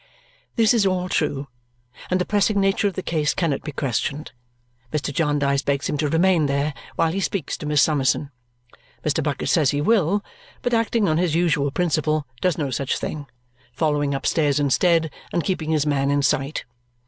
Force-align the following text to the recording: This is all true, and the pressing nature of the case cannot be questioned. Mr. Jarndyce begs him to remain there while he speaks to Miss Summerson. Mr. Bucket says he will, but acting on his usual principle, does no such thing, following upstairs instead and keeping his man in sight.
This 0.55 0.73
is 0.73 0.83
all 0.87 1.09
true, 1.09 1.47
and 2.09 2.19
the 2.19 2.25
pressing 2.25 2.59
nature 2.59 2.87
of 2.87 2.95
the 2.95 3.03
case 3.03 3.35
cannot 3.35 3.61
be 3.61 3.71
questioned. 3.71 4.31
Mr. 4.91 5.13
Jarndyce 5.13 5.61
begs 5.61 5.87
him 5.87 5.95
to 5.99 6.09
remain 6.09 6.47
there 6.47 6.73
while 6.95 7.11
he 7.11 7.19
speaks 7.19 7.55
to 7.57 7.67
Miss 7.67 7.83
Summerson. 7.83 8.31
Mr. 9.05 9.21
Bucket 9.23 9.49
says 9.49 9.69
he 9.69 9.79
will, 9.79 10.23
but 10.63 10.73
acting 10.73 11.07
on 11.07 11.19
his 11.19 11.35
usual 11.35 11.69
principle, 11.69 12.25
does 12.41 12.57
no 12.57 12.71
such 12.71 12.97
thing, 12.97 13.27
following 13.73 14.15
upstairs 14.15 14.59
instead 14.59 15.11
and 15.31 15.43
keeping 15.43 15.69
his 15.69 15.85
man 15.85 16.09
in 16.09 16.23
sight. 16.23 16.65